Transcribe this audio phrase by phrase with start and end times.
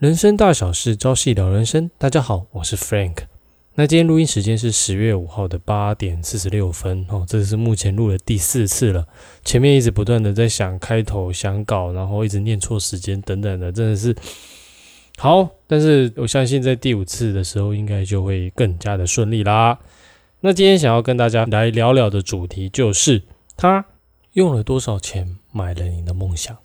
[0.00, 1.90] 人生大小事，朝夕聊人生。
[1.98, 3.16] 大家好，我是 Frank。
[3.74, 9.06] 那今天录音时间是十月五号的八点四十六分哦，这是目前录了第四次了。
[9.44, 14.16] 前面一直不断的在想开头、想稿，然后一直念错时间等等的，真的是
[15.18, 15.46] 好。
[15.66, 19.78] 但是我相信在第五次的时候，应该就会更加的顺利啦。
[20.40, 23.22] 那今天想要跟大家来聊聊的主题就是，
[23.54, 23.84] 他
[24.32, 26.56] 用了多少钱买了你的梦想？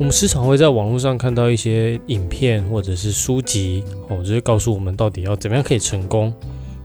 [0.00, 6.32] 我们时常会在网络上看到一些影片或者是书籍，哦，就是告诉我们到底要怎么样可以成功。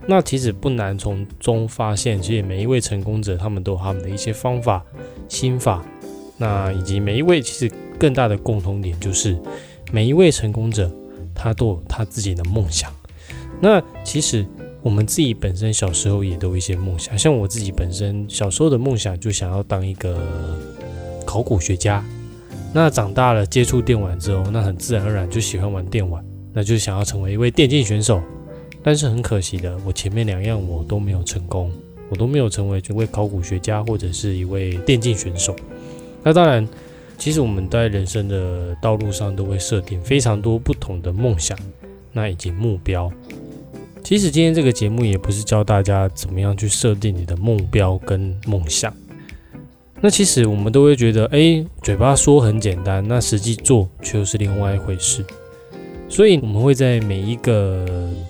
[0.06, 4.84] 那其实不难从中发现，其实每一位成功者他们都有他们的一些方法、
[5.30, 5.82] 心法。
[6.36, 9.34] 那以及每一位其实更大的共同点就是，
[9.90, 10.92] 每一位成功者
[11.34, 12.92] 他都有他自己的梦想。
[13.62, 14.44] 那其实
[14.82, 20.20] 我们自己本身小时候也都有一些梦想，像我自己本身小时候的梦想就想要当一个
[21.24, 22.04] 考古学家。
[22.72, 26.22] 那长大了接触电玩之后，那很自然而然就喜欢玩电玩，
[26.52, 28.20] 那就想要成为一位电竞选手。
[28.82, 31.72] 但是很可惜的，我前面两样我都没有成功，
[32.08, 35.56] 我都没有成为一位考古学家或者是一位电竞选手。
[36.22, 36.68] 那当然，
[37.18, 41.58] 其实我们在人生的道路上都会设定非常多不同的梦想，
[42.12, 43.10] 那以及目标。
[44.04, 48.94] 其实今天这个节目也不是教大家怎么样去设定你的目标跟梦想。
[50.00, 55.24] 那其实我们都会觉得，哎，嘴巴说很简单，那实际做却又是另外一回事。
[56.08, 57.84] 所以我们会在每一个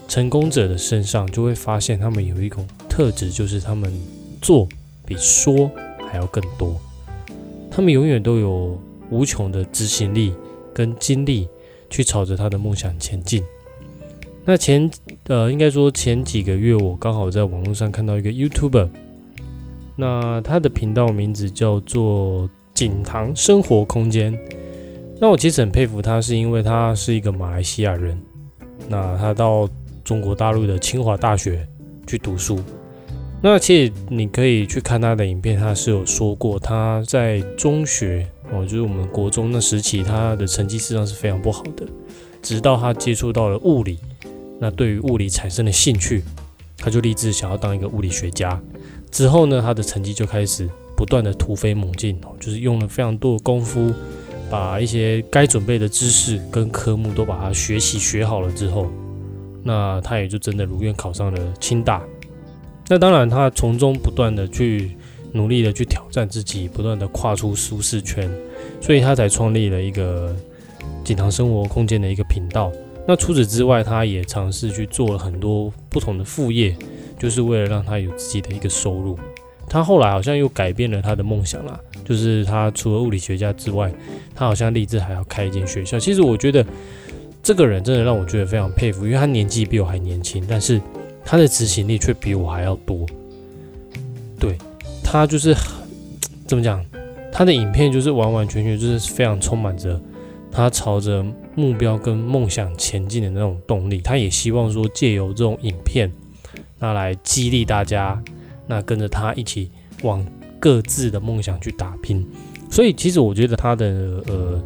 [0.08, 3.92] 成功者的身上，就会发现他们有一种特质，就是他们
[4.40, 4.66] 做
[5.04, 5.70] 比说
[6.08, 6.74] 还要更多。
[7.70, 10.32] 他们永远都有无穷的执行力
[10.72, 11.48] 跟精力，
[11.90, 13.42] 去朝着他的梦想前进。
[14.44, 14.88] 那前
[15.24, 18.88] 呃，应该说前几个月，我刚好在网络上看到一个 YouTuber。
[19.96, 24.38] 那他的频道名字叫做锦堂生活空间。
[25.18, 28.20] 那我其实很佩服他，是因为他是一个马来西亚人。
[28.88, 29.68] 那他到
[30.04, 31.66] 中国大陆的清华大学
[32.06, 32.60] 去读书。
[33.42, 41.86] 那其实你可以去看他的影片，他是有说过他在中学哦，就是我们国中那时期，他的成绩实际上是非常不好的。
[42.42, 43.98] 直到他接触到了物理，
[44.60, 46.22] 那对于物理产生了兴趣，
[46.76, 48.60] 他就立志想要当一个物理学家。
[49.16, 53.90] 之后呢，他的成绩就开始不断的突飞猛进，就是用了非常多的功夫，
[54.50, 58.90] 把一些该准备的知识跟科目都把它学习学好了之后，
[59.62, 62.02] 那他也就真的如愿考上了清大。
[62.88, 64.94] 那当然，他从中不断的去
[65.32, 68.30] 努力的去挑战自己，不断的跨出舒适圈，
[68.82, 70.36] 所以他才创立了一个
[71.02, 72.70] 锦堂生活空间的一个频道。
[73.08, 76.76] 那除此之外，他也尝试去做了很多不同的副业。
[77.18, 79.18] 就是为了让他有自己的一个收入，
[79.68, 81.80] 他后来好像又改变了他的梦想啦。
[82.04, 83.92] 就是他除了物理学家之外，
[84.34, 85.98] 他好像立志还要开一间学校。
[85.98, 86.64] 其实我觉得
[87.42, 90.80] 这个人真的让我觉得非常佩服，因为他年纪比我还年轻，但是
[91.24, 93.04] 他的执行力却比我还要多。
[94.38, 94.56] 对
[95.02, 95.52] 他就是
[96.46, 96.84] 怎么讲，
[97.32, 100.00] 他的影片就是完完全全就是非常充满着
[100.52, 101.24] 他朝着
[101.56, 104.00] 目标跟梦想前进的那种动力。
[104.00, 106.08] 他也希望说借由这种影片。
[106.78, 108.22] 那来激励大家，
[108.66, 109.70] 那跟着他一起
[110.02, 110.24] 往
[110.58, 112.26] 各自的梦想去打拼。
[112.70, 114.62] 所以其实我觉得他的呃，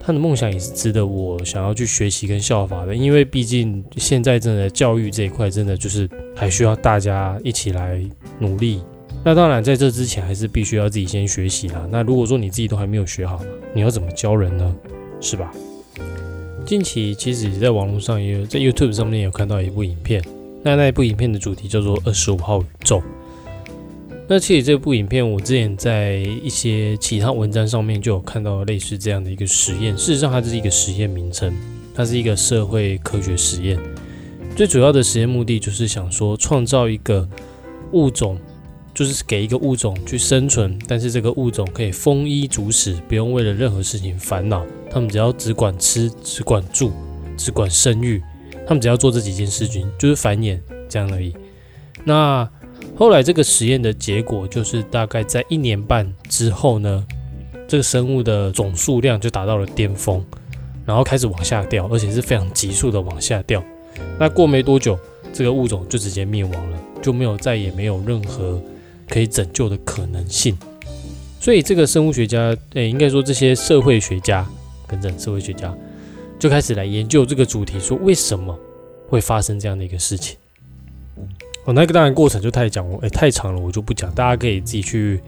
[0.00, 2.94] 他的梦想也是值得我想要去学习跟效法的。
[2.94, 8.00] 因为毕竟现在真的教育这一块，真的就是还需要大家一起来
[8.38, 8.82] 努力。
[9.22, 11.86] 那当然在这之前，还是必须要自己先学习啦。
[11.90, 13.38] 那如果说你自己都还没有学好，
[13.74, 14.74] 你要怎么教人呢？
[15.20, 15.52] 是吧？
[16.64, 20.24] 近期其实也在网络上也有在 YouTube 上面有看到一部影片。
[20.62, 22.98] 那那一部影片的主题叫做《二十五号宇宙》。
[24.28, 29.96] 那其实这部影片，我之前在一些其他文章上面就有看到类似这样的一个实验。
[29.98, 31.52] 事实上，它是一个实验名称，
[31.94, 33.76] 它是一个社会科学实验。
[34.54, 37.28] 最主要的实验目的就是想说，创造一个
[37.90, 38.38] 物种，
[38.94, 44.64] 就是给一个物种去生存，但是这个物种可以丰衣足食，不用为了任何事情烦恼。
[44.88, 46.92] 他们只要只管吃，只管住，
[47.36, 48.22] 只管生育。
[48.70, 50.56] 他们只要做这几件事情，就是繁衍
[50.88, 51.34] 这样而已。
[52.04, 52.48] 那
[52.94, 57.04] 后来这个实验的结果就是，大概在一年半之后呢，
[57.66, 60.24] 这个生物的总数量就达到了巅峰，
[60.86, 63.60] 然后开始往下掉，而且是非常急速的往下掉。
[64.20, 64.96] 那过没多久，
[65.32, 68.62] 这个物种就直接灭亡了，就没有再也没有任何
[69.08, 70.56] 可以拯救的可能性。
[71.40, 74.48] 所以这个生物学家，诶，应该说这些社会学家，
[74.86, 75.76] 跟着社会学家。
[76.40, 78.58] 就开始来研究这个主题，说为什么
[79.08, 80.38] 会发生这样的一个事情。
[81.66, 85.20] 哦，那个当然过程就太讲，哎，太长了，我就不讲，大家可以自己去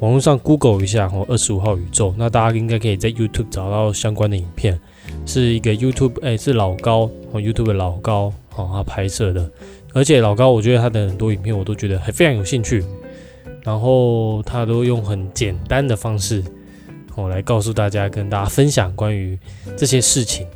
[0.00, 2.14] 网络上 Google 一下哦，二十五号宇宙。
[2.16, 4.80] 那大家应该可以在 YouTube 找到相关的影片，
[5.26, 9.50] 是一个 YouTube，哎，是老高哦，YouTube 的老高哦，他拍摄的，
[9.92, 12.82] 而且老高我觉得他的很多影片我都觉得还非常有兴趣，
[13.62, 16.42] 然后他都用很简单的方式
[17.16, 19.38] 哦来告诉大家，跟大家分享关于
[19.76, 20.46] 这些事情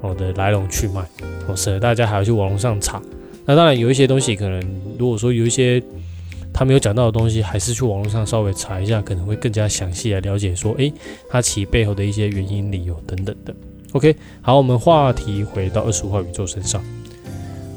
[0.00, 1.00] 哦的来龙去脉，
[1.46, 3.00] 哦，省得大家还要去网络上查。
[3.46, 4.62] 那当然有一些东西，可能
[4.98, 5.82] 如果说有一些
[6.52, 10.54] 他没有讲到的东西，还是去网络上稍微查一下，可能会更加详细来了解。
[10.54, 10.92] 说，诶，
[11.28, 13.54] 它其背后的一些原因、理由等等的。
[13.92, 16.82] OK，好，我们话题回到二十五号宇宙身上。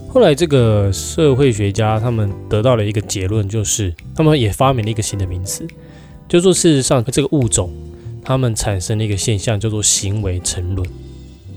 [0.09, 5.65] 后来这个社会学家他们得到了一个结论，就是他们也发明了一个新的名词，
[6.27, 7.73] 就说事实上这个物种
[8.23, 10.87] 他们产生了一个现象，叫做行为沉沦。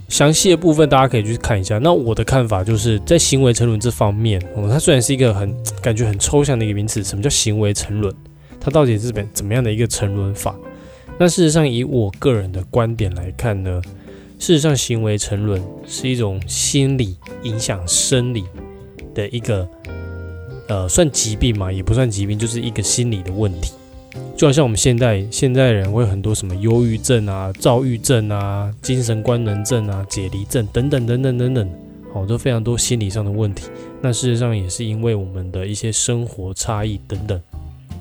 [0.08, 1.78] 详细的部分大家可以去看一下。
[1.78, 5.52] 那我的看法就是在行为沉沦这方面，哦，它虽然是一个很
[5.82, 8.14] 感觉很抽象的一个名词，什么叫行为沉沦？
[8.60, 10.54] 它到底是怎怎么样的一个沉沦法？
[11.18, 13.80] 那事实上，以我个人的观点来看呢，
[14.38, 18.44] 事实上行为沉沦是一种心理影响生理
[19.14, 19.68] 的一个，
[20.68, 23.72] 呃，算疾病嘛，也不算疾病，就是一个心理的问题。
[24.36, 31.70] 就好像我们现代现代人会有很多什么忧郁症啊、躁郁症啊、精神官能症啊、解离症等等等等等等，
[32.12, 33.70] 好，都非常多心理上的问题。
[34.02, 37.40] 那事实上也是因为我们的一些生活差异等等，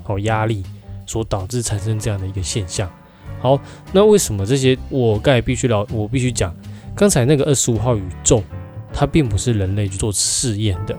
[0.03, 0.61] 好压力
[1.05, 2.91] 所导致产生这样的一个现象。
[3.39, 3.57] 好，
[3.93, 5.87] 那为什么这些我该必须了？
[5.91, 6.53] 我必须讲，
[6.95, 8.43] 刚才那个二十五号宇宙，
[8.91, 10.93] 它并不是人类去做试验的，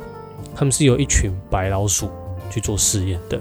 [0.55, 2.09] 他们是由一群白老鼠
[2.51, 3.39] 去做试验的。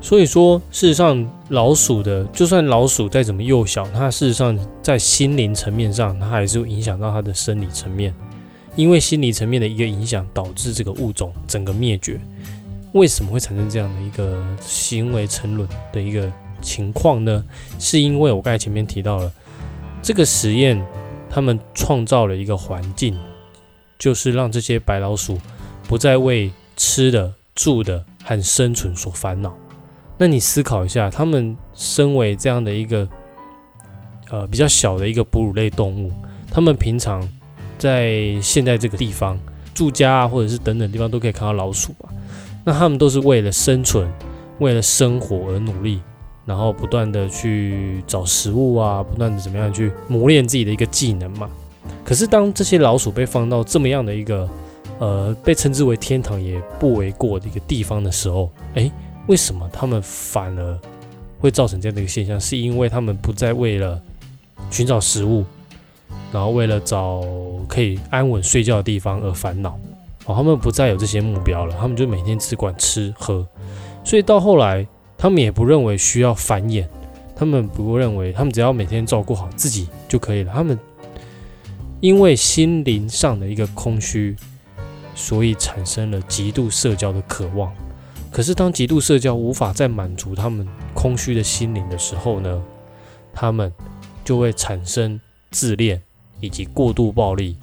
[0.00, 8.14] 所以说，事实上，老鼠的，就算老鼠再怎么幼小，它事实上在心灵层面上，它还是会影响到它的生理层面。
[8.76, 12.20] 因为心理层面的一个影响，导致这个物种整个灭绝。
[12.92, 16.30] 为什么会产生这样的一个行为沉沦的一个
[16.62, 17.44] 情况呢？
[17.80, 19.32] 是因为我刚才前面提到了，
[20.00, 20.80] 这个实验，
[21.28, 23.18] 他们创造了一个环境，
[23.98, 25.38] 就是让这些白老鼠
[25.88, 29.52] 不再为吃的、住的和生存所烦恼。
[30.20, 33.08] 那你思考一下，他们身为这样的一个
[34.30, 36.10] 呃比较小的一个哺乳类动物，
[36.50, 37.26] 他们平常
[37.78, 39.38] 在现在这个地方
[39.72, 42.08] 住家啊，或者是等等地方都可以看到老鼠吧？
[42.64, 44.10] 那他们都是为了生存、
[44.58, 46.00] 为了生活而努力，
[46.44, 51.48] 然后不断的去找食物啊，不断的怎么样去磨练自己的一个技能嘛。
[52.04, 54.50] 可是当这些老鼠被放到这么样的一个
[54.98, 58.90] 呃被称之为天堂也不为过的一个地方的时候，哎。
[59.28, 60.78] 为什么他们反而
[61.38, 62.40] 会造成这样的一个现象？
[62.40, 64.02] 是因为他们不再为了
[64.70, 65.44] 寻找食物，
[66.32, 67.22] 然后为了找
[67.68, 69.78] 可以安稳睡觉的地方而烦恼。
[70.24, 73.46] 哦，他们不再有这些目标了，他们就每天只管吃喝。
[74.02, 74.86] 所以到后来，
[75.16, 76.86] 他们也不认为需要繁衍，
[77.36, 80.52] 他们不认为他们只要每天照顾好自己就可以了。
[80.54, 80.78] 他们
[82.00, 84.34] 因为心灵上的一个空虚，
[85.14, 87.70] 所以产生了极度社交的渴望。
[88.38, 90.64] 可是，当极度社交无法再满足他们
[90.94, 92.62] 空虚的心灵的时候呢？
[93.34, 93.72] 他们
[94.24, 95.20] 就会产生
[95.50, 96.00] 自恋
[96.38, 97.56] 以及过度暴力、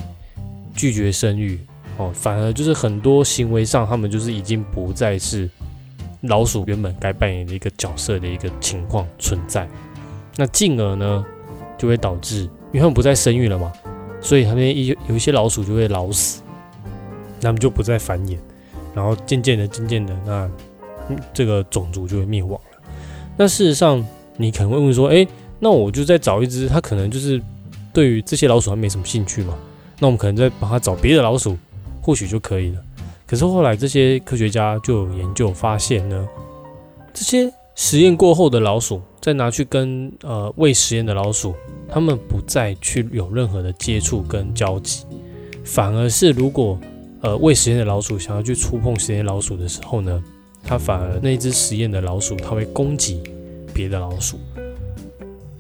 [0.76, 1.58] 拒绝生育
[1.96, 5.50] 哦，反而就是很多行为上，他们就是已经不再是
[6.24, 9.66] 老鼠原本该扮演的一个角色的一个情况存在。
[10.36, 11.26] 那进而呢，
[11.78, 13.72] 就会导致，因为他们不再生育了嘛，
[14.20, 16.42] 所以他们一有一些老鼠就会老死，
[17.40, 18.38] 那么就不再繁衍。
[18.96, 20.50] 然后渐渐的、渐渐的，那
[21.34, 22.80] 这个种族就会灭亡了。
[23.36, 24.04] 那事实上，
[24.38, 25.28] 你可能会问说：“哎，
[25.60, 27.40] 那我就再找一只，它可能就是
[27.92, 29.54] 对于这些老鼠还没什么兴趣嘛？
[30.00, 31.58] 那我们可能再帮它找别的老鼠，
[32.02, 32.82] 或许就可以了。”
[33.28, 36.28] 可是后来这些科学家就有研究发现呢，
[37.14, 41.54] 这些实验过后的老鼠，再拿去跟呃未实验的老鼠，
[41.90, 45.06] 他们不再去有任何的接触跟交集，
[45.64, 46.80] 反而是如果。
[47.26, 50.24] 呃，未实验的老鼠想要去触碰实验老鼠的时候呢，
[50.64, 53.20] 它反而那只实验的老鼠，它会攻击
[53.74, 54.38] 别的老鼠，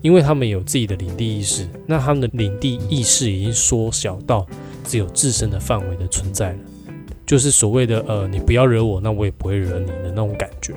[0.04, 4.46] 因为他们有自己的领地意识，那他们的领地意识已经缩小到
[4.84, 6.60] 只有自身的范围的存在了，
[7.26, 10.72] 就是所谓的呃，你不要惹我，那我也不会惹你的那种感觉。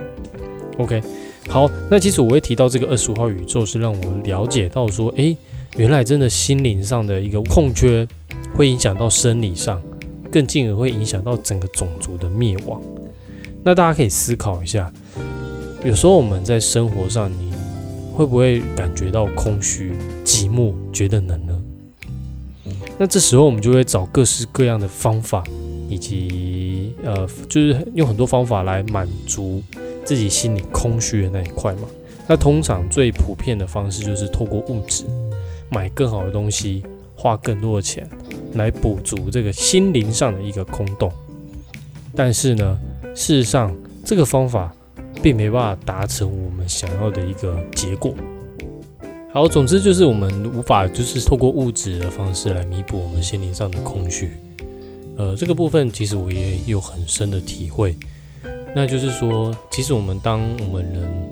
[0.78, 1.02] OK，
[1.50, 5.36] 好，那其实我会提到这个二十五号宇宙，是让我了解到说，诶，
[5.76, 8.08] 原来真的心灵上的一个空缺，
[8.54, 9.82] 会影响到生理上。
[10.30, 12.80] 更进而会影响到整个种族的灭亡。
[13.64, 14.92] 那大家可以思考一下，
[15.84, 17.52] 有时候我们在生活上，你
[18.14, 19.92] 会不会感觉到空虚、
[20.24, 21.60] 寂寞、觉得冷呢？
[22.98, 25.44] 那这时候我们就会找各式各样的方法，
[25.88, 29.62] 以及呃，就是用很多方法来满足
[30.04, 31.82] 自己心里空虚的那一块嘛。
[32.26, 35.04] 那通常最普遍的方式就是透过物质
[35.70, 36.82] 买更好的东西，
[37.14, 38.08] 花更多的钱
[38.54, 41.10] 来补足这个心灵上的一个空洞。
[42.14, 42.78] 但是呢，
[43.14, 44.74] 事实上这个方法
[45.22, 48.14] 并没办法达成我们想要的一个结果。
[49.32, 54.30] 好，总之就是我们无法就是透过物质的方式来弥补我们心灵上的空虚。
[55.16, 57.94] 呃，这个部分其实我也有很深的体会。
[58.74, 61.28] 那就是说，其实我们当我们人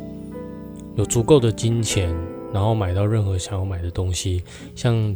[0.97, 2.15] 有足够的金钱，
[2.53, 4.43] 然后买到任何想要买的东西，
[4.75, 5.15] 像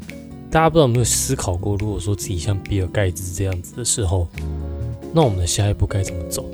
[0.51, 4.27] 大家不知道有没有思考过，如果说自己像比尔盖茨这样子的时候，
[5.13, 6.45] 那我们的下一步该怎么走？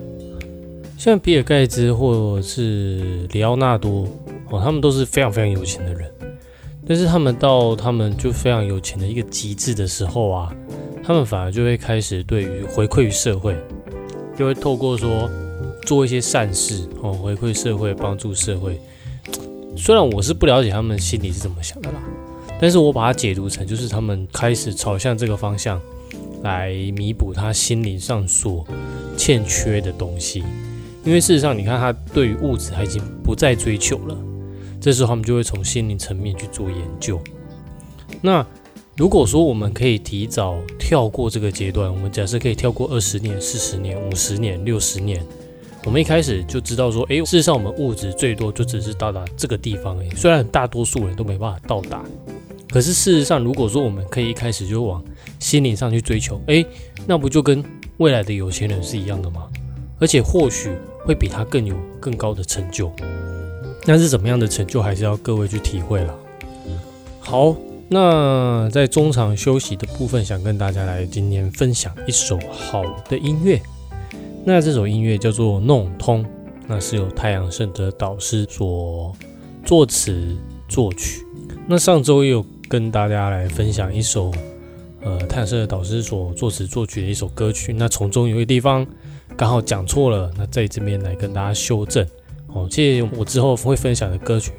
[0.98, 4.06] 像比尔盖茨或者是里奥纳多
[4.50, 6.10] 哦，他们都是非常非常有钱的人。
[6.86, 10.54] 但是他们到他们就非常有钱的一个极致的时候啊，
[11.02, 13.56] 他们反而就会开始对于回馈于社会，
[14.38, 15.28] 就会透过说
[15.82, 18.78] 做一些善事哦，回馈社会，帮助社会。
[19.76, 21.98] 虽然我是不了解他们心里是怎么想的啦，
[22.60, 25.80] 但是我把它解读成就是他们开始朝向这个方向
[26.42, 28.66] 来弥补他心灵上所
[29.16, 30.42] 欠缺的东西。
[31.04, 34.16] 因为事实上，你看他对于物质他已经不再追求了。
[34.80, 37.20] 这时候他们就会从心灵层面去做研究。
[38.20, 38.44] 那
[38.96, 45.24] 如果说我们可以提早跳过这个阶段，我们假设可以跳过二十年、四十年、五十年、六十年，
[45.84, 50.10] 我们一开始就知道说，诶，事实上我们物质最多就只是到达这个地方而已。
[50.10, 52.04] 虽然大多数人都没办法到达，
[52.76, 55.02] 可是事实上，如果说我们可以一开始就往
[55.38, 56.66] 心灵上去追求，诶，
[57.06, 57.64] 那不就跟
[57.96, 59.44] 未来的有钱人是一样的吗？
[59.98, 60.68] 而且或许
[61.02, 62.92] 会比他更有更高的成就。
[63.86, 66.14] 那是怎么样的成就，还是要各位去体会了。
[67.18, 67.56] 好，
[67.88, 73.58] 那在中场休息的部分，想跟大家来今天分享一首好的音乐。
[74.44, 76.22] 那这首音乐叫做《弄通》，
[76.66, 79.16] 那是由太阳圣德导师所
[79.64, 80.36] 作词
[80.68, 81.22] 作曲。
[81.68, 84.32] 那上周也有跟大家来分享一首，
[85.02, 87.72] 呃，太阳圣德导师所作词作曲的一首歌曲。
[87.72, 88.86] 那从中有一个地方
[89.36, 92.06] 刚好讲错了，那在这边来跟大家修正。
[92.48, 94.52] 哦，其实我之后会分享的歌曲，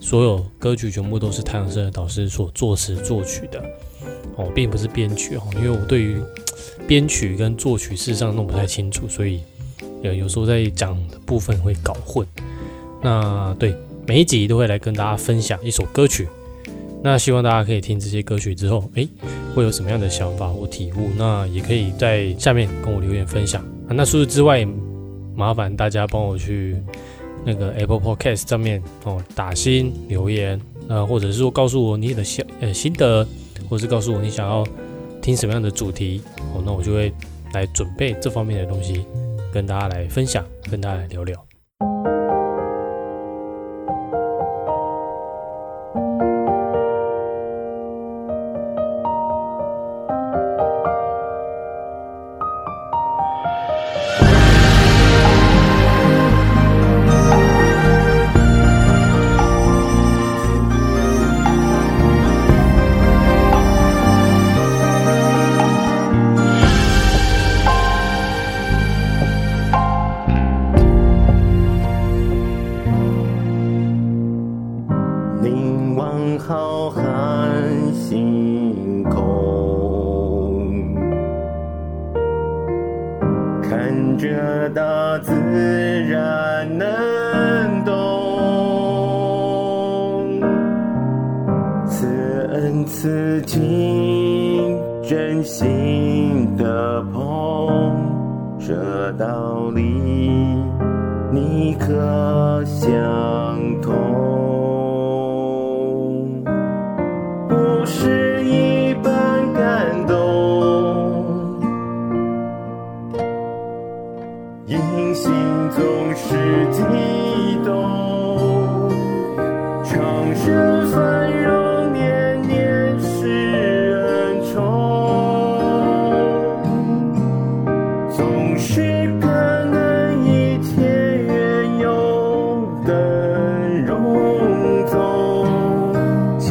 [0.00, 3.62] 所有歌曲全部都是太阳社的导师所作词作曲的，
[4.36, 6.16] 哦，并不是编曲哦，因为我对于
[6.86, 9.42] 编曲跟作曲事实上弄不太清楚，所以
[10.02, 12.26] 呃有时候在讲的部分会搞混。
[13.02, 16.26] 那对每一集都会来跟大家分享一首歌曲，
[17.04, 19.06] 那希望大家可以听这些歌曲之后，诶，
[19.54, 21.10] 会有什么样的想法或体悟？
[21.18, 23.90] 那也可以在下面跟我留言分享啊。
[23.90, 24.66] 那除此之外，
[25.36, 26.76] 麻烦大家帮我去。
[27.46, 30.58] 那个 Apple Podcast 上面哦，打新留言，
[30.88, 33.22] 呃，或者是说告诉我你的想呃心得，
[33.68, 34.66] 或者是告诉我你想要
[35.20, 36.22] 听什么样的主题
[36.54, 37.12] 哦，那我就会
[37.52, 39.04] 来准备这方面的东西，
[39.52, 41.53] 跟大家来分享，跟大家来聊聊。
[84.24, 84.32] 这
[84.70, 85.34] 大自
[86.08, 87.92] 然能懂，
[91.86, 97.92] 此恩此情，真心的捧，
[98.58, 99.82] 这道理
[101.30, 102.88] 你可想
[103.82, 103.92] 通？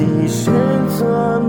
[0.05, 0.53] 你选
[0.97, 1.39] 择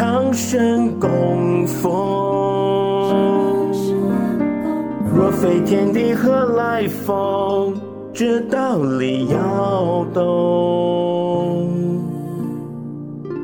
[0.00, 1.92] 长生供奉。
[5.14, 7.74] 若非天地何来风？
[8.14, 11.68] 这道理要懂。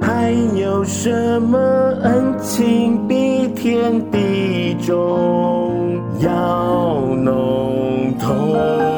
[0.00, 1.58] 还有什么
[2.02, 8.95] 恩情比天地重要浓透？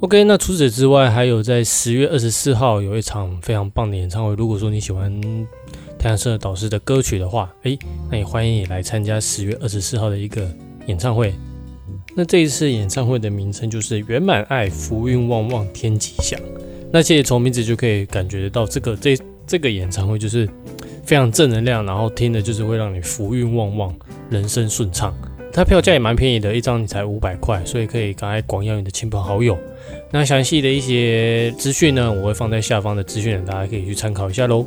[0.00, 4.34] OK，那除此之外，还有在十月二十四号有一场非常棒的演唱会。
[4.36, 5.12] 如果说你喜欢
[5.98, 7.78] 太阳社导师的歌曲的话，诶，
[8.10, 10.48] 那也欢迎你来参加十月二十四号的一个
[10.86, 11.34] 演唱会。
[12.14, 16.40] 那这一次演唱会的名称就是“圆满爱，福运旺旺，天吉祥”。
[16.90, 20.48] 那其实从名字就可以感觉得到，这个这这个演唱会就是
[21.08, 23.94] 非常正能量，然后听的就是会让你福运旺旺，
[24.28, 25.16] 人生顺畅。
[25.50, 29.56] 它票价也蛮便宜的，一张你才五百块，所以可以赶快广邀你的亲朋好友。
[30.10, 34.66] 那详细的一些资讯呢，我会放在下方的资讯栏，大家可以去参考一下喽。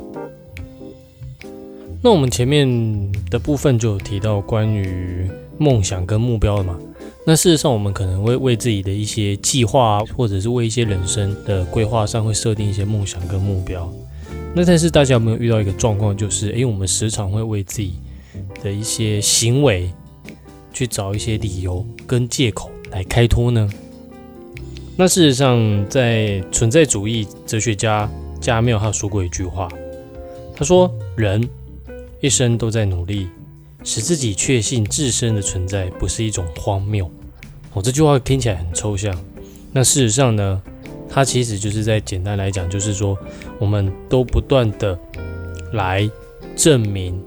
[2.01, 2.67] 那我们前面
[3.29, 6.75] 的部分就有提到关于梦想跟目标了嘛？
[7.23, 13.87] 那事实上，我们可能会为自己的一些计划，或者是为一些人生的规划上，会设定一些梦想跟目标。
[14.53, 17.93] 那但是大家有没有遇到一个状况，就是诶，我们时常会为自己
[18.61, 19.89] 的一些行为
[20.73, 23.69] 去找一些理由跟借口来开脱呢？
[24.97, 28.09] 那事实上，在存在主义哲学家
[28.41, 29.69] 加缪他说过一句话，
[30.53, 31.47] 他说：“人
[32.19, 33.29] 一生都在努力，
[33.85, 37.09] 使自己确信自身的存在不是一种荒谬。”
[37.73, 39.17] 哦，这句话听起来很抽象。
[39.71, 40.61] 那事实上呢，
[41.11, 43.17] 它其实就是在简单来讲，就是说，
[43.59, 44.97] 我们都不断的
[45.73, 46.09] 来
[46.55, 47.21] 证明，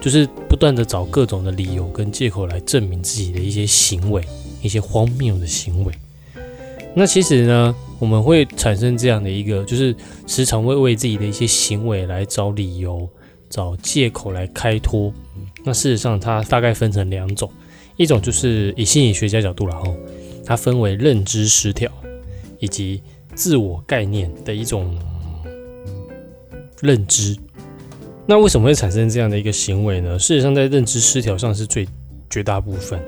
[0.00, 4.22] 就是不断的找各种的理由跟借口来证明自己的一些行为，
[4.62, 5.92] 一些荒谬的行为。
[6.94, 9.92] 那其实呢，我们会产生这样的一个，就是
[10.28, 13.08] 时常会为自己的一些行为来找理由、
[13.50, 15.12] 找借口来开脱。
[15.64, 17.50] 那事实上，它大概分成两种，
[17.96, 19.96] 一种就是以心理学家角度然后
[20.44, 21.90] 它分为认知失调
[22.60, 23.02] 以及
[23.34, 24.96] 自我概念的一种
[26.80, 27.36] 认知。
[28.26, 30.18] 那为什么会产生这样的一个行为呢？
[30.18, 31.86] 事实上，在认知失调上是最
[32.30, 32.98] 绝大部分，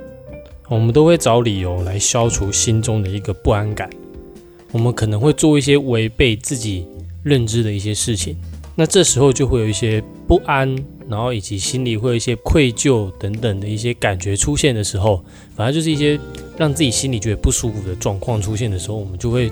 [0.68, 3.88] 我们都会找理由来消除心中的一个不安感。
[4.72, 6.86] 我们可能会做一些违背自己
[7.22, 8.36] 认知的一些事情，
[8.74, 10.76] 那这时候就会有一些不安，
[11.08, 16.20] 然后以及心里会有一些愧疚等等的一些感觉出现的时候，反正就是一些
[16.58, 19.50] 让自己心里觉得不舒服的状况出现的时候，我们就会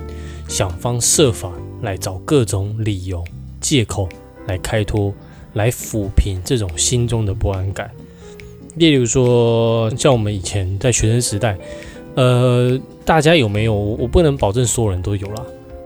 [0.48, 1.52] 想方设法
[1.82, 3.24] 来找各种理由、
[3.60, 4.08] 借口
[4.46, 5.12] 来开脱。
[5.54, 7.88] 来抚平这种心中的不安感，
[8.74, 11.56] 例如说，像我们以前在学生时代，
[12.16, 13.72] 呃，大家有没有？
[13.72, 15.40] 我不能保证所有人都有啦。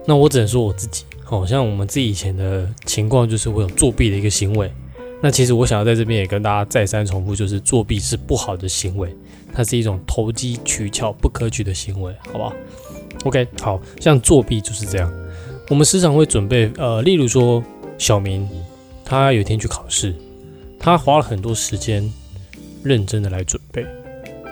[0.06, 4.72] 那我只能说我自己，好像我们自己以前的情况就是会有作弊的一个行为。
[5.20, 9.14] 那其实我想要在这边也跟大家再三重复，就是作弊是不好的行为，
[9.52, 12.52] 它是一种投机取巧、不可取的行为，好不好
[13.24, 15.12] ？OK，好像作弊就是这样。
[15.68, 17.62] 我们时常会准备，呃，例如说
[17.98, 18.48] 小明。
[19.10, 20.14] 他有一天去考试，
[20.78, 22.06] 他花了很多时间
[22.82, 23.86] 认真的来准备。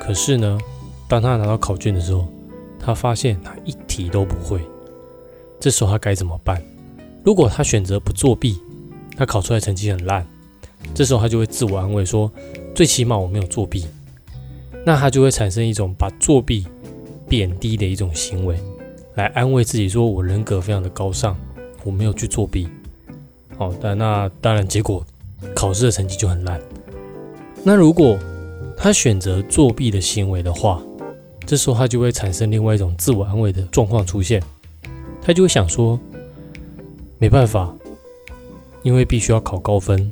[0.00, 0.59] 可是呢，
[1.07, 2.26] 当他拿到考卷的时候，
[2.81, 4.59] 他发现他一题都不会。
[5.61, 6.59] 这时候他该怎么办？
[7.22, 8.59] 如果他选择不作弊，
[9.14, 10.26] 他考出来成绩很烂，
[10.94, 12.31] 这时候他就会自我安慰说
[12.75, 13.87] ：“最起码我没有作弊。”
[14.85, 16.66] 那他就会产生一种把作弊
[17.29, 18.57] 贬低的一种行为，
[19.14, 21.37] 来安慰自己说：“我人格非常的高尚，
[21.85, 22.68] 我没有去作弊。”
[23.59, 25.05] 哦，但那当然，结果
[25.55, 26.61] 考试的成绩就很烂。
[27.64, 28.18] 那如果
[28.77, 30.83] 他选择作弊的行为的话，
[31.46, 34.42] 这时候他就会产生另外一种自我安慰的状况出现。
[35.22, 35.99] 他就会想说，
[37.18, 37.75] 没办法，
[38.83, 40.09] 因为必须要考高分，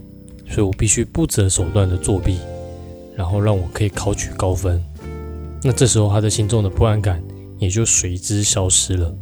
[0.54, 2.38] 所以我必须不择手段的作弊，
[3.16, 4.80] 然后让我可以考取高分。
[5.64, 7.20] 那这时候他的心中的不安感
[7.58, 9.12] 也就随之消失了。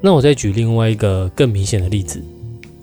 [0.00, 2.22] 那我再举另外一个更明显的例子。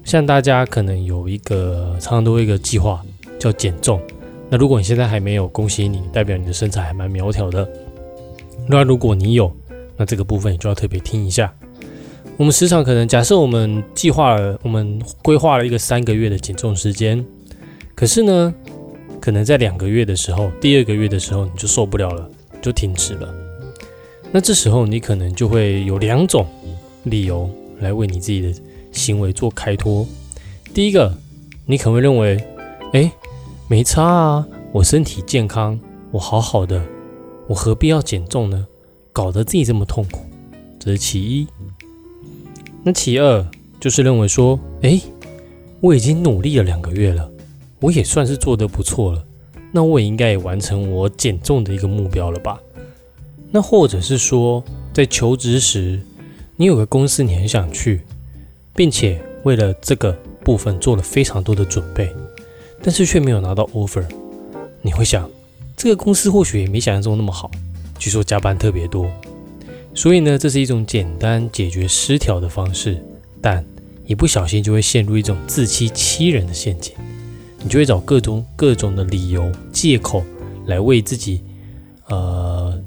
[0.04, 3.02] 像大家可能有一个常常都会一个计划
[3.40, 3.98] 叫减重，
[4.50, 7.66] 那如果你现在还没有，恭喜你，代表你的身材还蛮苗条的。
[8.68, 9.50] 那如果你有，
[9.96, 11.54] 那这个部分你就要特别听一下。
[12.36, 17.24] 我们时常可能假设我们计划了，我们规划了一个三个月的减重时间，
[17.96, 18.54] 可是呢，
[19.20, 22.30] 可能在两个月的时候，第二个月的时候你就受不了了，
[22.62, 23.34] 就停止了。
[24.32, 26.46] 那这时候你可能就会有两种
[27.04, 28.54] 理由来为你自己的。
[28.94, 30.08] 行为做开脱。
[30.72, 31.12] 第一个，
[31.66, 32.38] 你可能会认为，
[32.92, 33.12] 哎，
[33.68, 35.80] 没差啊，我身体健康，
[36.12, 36.80] 我好好的，
[37.48, 38.68] 我何必要减重呢？
[39.12, 40.20] 搞得自己这么痛苦，
[40.78, 41.48] 这是其一。
[42.84, 43.44] 那其二
[43.80, 45.02] 就是认为说，哎，
[45.80, 47.28] 我已经努力了两个月了，
[47.84, 49.24] 我也算是做得不错了，
[49.72, 52.58] 那我也应该也完成我减重的一个目标了吧？
[53.52, 56.00] 那或者是说，在求职时，
[56.56, 58.02] 你有个公司你很想去。
[58.76, 60.12] 并且为了这个
[60.44, 62.12] 部分做了非常多的准备，
[62.82, 64.04] 但是却没有拿到 offer。
[64.82, 65.30] 你会想，
[65.78, 67.52] 这个公司或许也没想象中那么好，
[68.00, 69.06] 据说加班特别多。
[69.94, 73.00] 所以呢，这是一种简单解决失调的方式，
[73.40, 73.64] 但
[74.08, 76.96] 一不小心就会陷入一种自欺欺人的陷阱。
[77.64, 80.24] 你就会找各种各种的理由、借口
[80.66, 81.42] 来为自己
[82.08, 82.78] 呃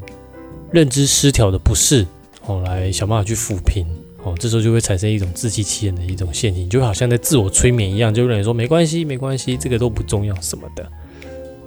[0.70, 2.06] 认知失调的不适
[2.44, 3.86] 哦，来想办法去抚平。
[4.22, 10.84] 哦，这时候就会产生一种自欺欺人的一种陷阱，就好像在自我催眠一样，就认为说没关系，没关系，这个都不重要什么的。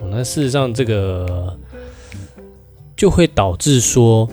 [0.01, 1.57] 哦，那事实上这个
[2.97, 4.29] 就会导致说，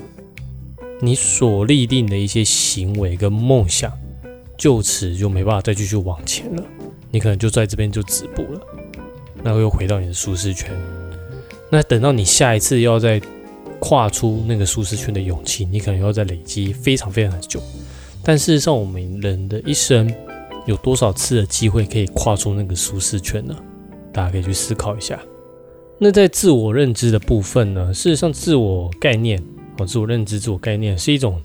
[1.01, 3.93] 你所立定的一些行为跟梦想，
[4.59, 6.63] 就此就没办法再继续往前了。
[7.11, 8.61] 你可能就在这边就止步了，
[9.43, 10.71] 那又回到你的舒适圈。
[11.71, 13.21] 那等到你下一次要再
[13.81, 17.61] 跨出那个舒适圈的勇气，你可能要再累积非常非常的久。
[18.23, 20.13] 但事实上，我们人的一生
[20.67, 23.57] 有多少次的机会可以跨出那个舒适圈呢？
[24.13, 25.21] 大家可以去思考一下。
[25.99, 27.93] 那在自我认知的部分呢？
[27.95, 29.43] 事实上，自我概念
[29.79, 31.41] 哦，自我认知、自我概念是一种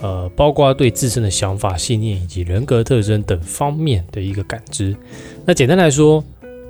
[0.00, 4.96] 呃，包括对自身的想法、信念以及人格特征等方面的一个感知。
[5.44, 6.22] 那简单来说，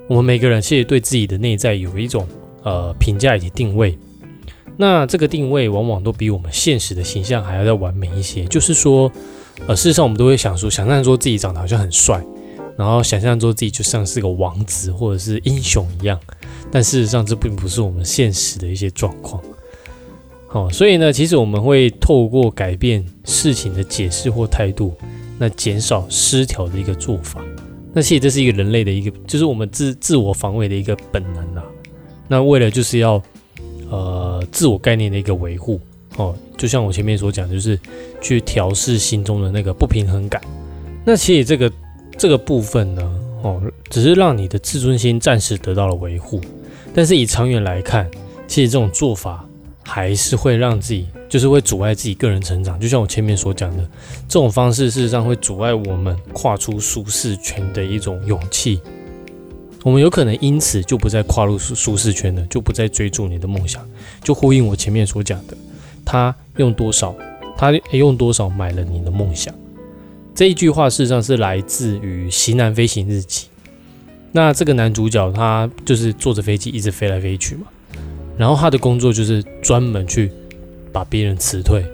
[0.09, 2.27] 我们每个人其实对自己的内在有一种
[2.63, 3.99] 呃评价以及定位。
[4.77, 8.45] 那这个定位往往都比我们现实的形象还要再完美一些。
[8.45, 9.11] 就是说，
[9.67, 12.25] 呃，事实上我们都会想说，想象说自己长得好像很帅，
[12.77, 16.19] 然后想象说自己就像是个王子或者是英雄一样。
[16.71, 19.43] 但事实上，这并不是我们现实的一些状况。
[20.51, 24.95] 好，所以呢，其实我们会透过改变事情的解释或态度，
[25.39, 27.45] 那减少失调的一个做法。
[27.93, 31.63] 那其实这是一个人类的一个，就是我们自自我防卫的一个本能啦。
[32.27, 33.23] 那为了就是要
[33.91, 35.79] 呃自我概念的一个维护
[36.17, 37.79] 哦，就像我前面所讲，就是
[38.23, 40.41] 去调试心中的那个不平衡感。
[41.05, 41.73] 那其实这个
[42.17, 43.03] 这个部分呢，
[43.43, 46.41] 哦，只是让你的自尊心暂时得到了维护，
[46.95, 48.11] 但是以长远来看，
[48.47, 49.45] 其实这种做法
[49.91, 52.79] 还是会让自己，就是会阻碍自己个人成长。
[52.79, 53.83] 就像我前面所讲的，
[54.29, 58.83] 这种方式事实上会阻碍我们跨出舒适圈的一种勇气。
[59.83, 63.83] 我们有可能因此就不再跨入舒舒适圈了，就不再追逐你的梦想，
[64.23, 65.57] 就呼应我前面所讲的，
[66.05, 67.15] 他用多少，
[67.57, 69.55] 他用多少买了你的梦想。
[70.35, 73.47] 这一句话事实上是来自于《西南飞行日记》。
[74.33, 77.63] 那这个男主角他就是坐着飞机一直飞来飞去嘛，
[78.39, 80.31] 然后他的工作就是专门去
[80.93, 81.85] 把别人辞退。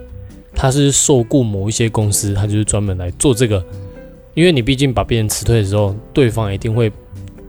[0.53, 3.61] 他是受雇某一些公司，他就是专门来做这个，
[4.33, 6.91] 因为你毕竟把别人辞退的时候，对方一定会。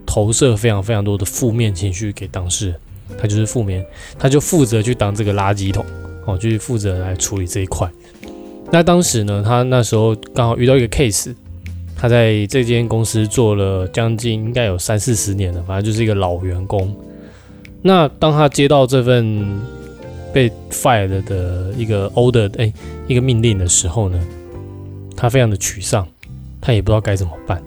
[0.09, 2.77] 投射非常非常多的负面情绪给当事人，
[3.19, 3.85] 他就是负面，
[4.17, 5.85] 他就负责去当这个垃圾桶，
[6.25, 7.91] 哦，就是负责来处理这一块。
[8.71, 11.35] 那当时呢，他那时候刚好遇到一个 case，
[11.97, 16.97] 他在这间公司做了将近应该有三四十年了，反正就是一个老员工。
[17.83, 19.61] 那当他接到这份
[20.33, 22.73] 被 fired 的一个 order，哎，
[23.07, 24.21] 一个命令的时候呢，
[25.17, 26.07] 他非常的沮丧，
[26.61, 27.63] 他也不知道该怎么办。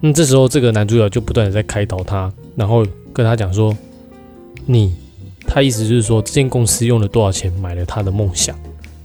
[0.00, 3.76] 那这时候，这个男主角就不断的在开导他，然后跟他讲说
[4.66, 4.94] ：“你，
[5.46, 8.54] 他意思就是说，这间公司用了多少钱买了他的梦想。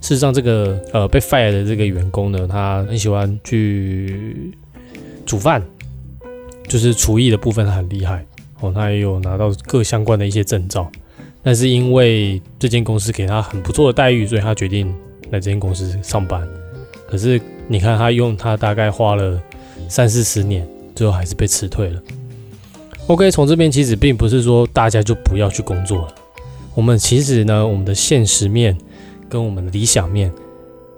[0.02, 4.52] 事实上，这个呃被 fired 的这个员工呢，他很喜欢去
[5.26, 5.64] 煮饭，
[6.68, 8.26] 就是厨艺的部分很厉害
[8.62, 10.90] 哦，他也有拿到各相关的一些证照。
[11.42, 14.88] 但是因为这间公司给他很不错的待遇，所以他决定
[15.32, 16.48] 来这间公司上班。
[17.08, 19.42] 可是你看，他用他大概花了
[19.88, 20.68] 三四十年。”
[21.00, 22.02] 最后还是被辞退了。
[23.08, 26.16] OK，从这边其实并不是说大家就不要去工作了。
[26.76, 28.78] 我们其实呢，我们的现实面
[29.30, 30.30] 跟我们的理想面，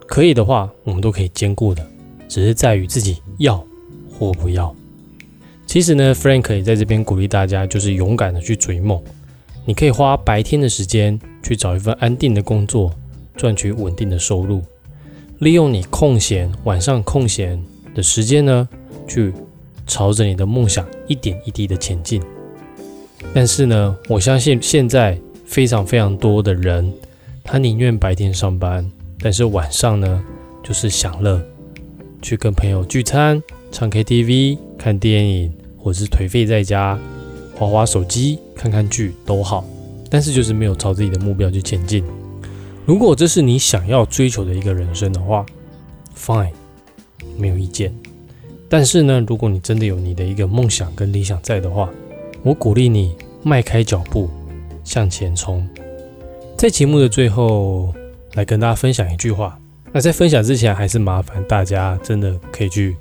[0.07, 1.85] 可以的话，我们都可以兼顾的，
[2.27, 3.63] 只是在于自己要
[4.11, 4.75] 或不要。
[5.71, 9.01] 其实呢，Frank 也在这边鼓励大家，就是勇敢的去追梦。
[9.63, 12.93] 你可以花白天的时间去找一份安定的工作，
[13.37, 14.61] 赚取稳定的收入，
[15.39, 17.57] 利用你空闲晚上空闲
[17.95, 18.67] 的时间呢，
[19.07, 19.33] 去。
[19.87, 22.21] 朝着你的梦想一点一滴的前进，
[23.33, 26.93] 但是呢，我相信现在非常非常多的人，
[27.43, 30.23] 他宁愿白天上班，但是晚上呢，
[30.63, 31.41] 就是享乐，
[32.21, 36.97] 去跟朋友聚餐、唱 KTV、看电影，或者是颓废在家，
[37.55, 39.65] 划划手机、看看剧都好，
[40.09, 42.03] 但是就是没有朝自己的目标去前进。
[42.85, 45.45] 如果这是你想要追求的一个人生的话
[46.17, 46.51] ，Fine，
[47.37, 47.93] 没有意见。
[48.67, 51.89] 但是呢，如果你真的有你的一个梦想跟理想在的话，
[52.41, 54.29] 我鼓励你迈开脚步
[54.83, 55.67] 向前冲。
[56.57, 57.93] 在节目的最后，
[58.33, 59.57] 来跟大家分享一句话。
[59.91, 62.95] 那在分享之前，还是麻烦大家真的可以去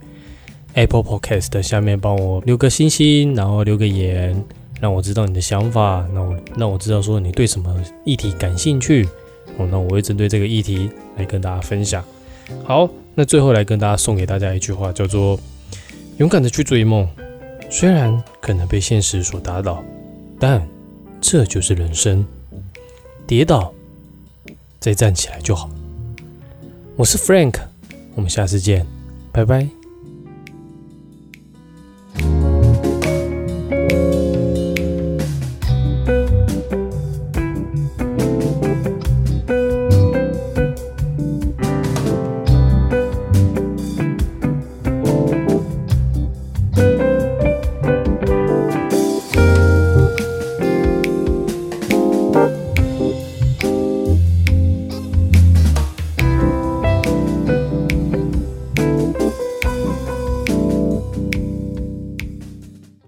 [0.74, 4.44] Apple Podcast 下面帮我留个星星，然后留个言，
[4.80, 6.06] 让我知道你的想法。
[6.12, 9.08] 那我让我知道说你对什么议题感兴趣，
[9.58, 12.04] 哦，那我会针对这个议题来跟大家分享。
[12.64, 15.38] 好，那最后来跟大家送给大家一句话，叫做。
[16.18, 17.08] 勇敢的去追梦，
[17.70, 19.82] 虽然可能被现实所打倒，
[20.38, 20.68] 但
[21.18, 22.22] 这就是人生。
[23.26, 23.72] 跌倒，
[24.78, 25.70] 再站起来就好。
[26.94, 27.54] 我是 Frank，
[28.14, 28.86] 我们下次见，
[29.32, 29.79] 拜拜。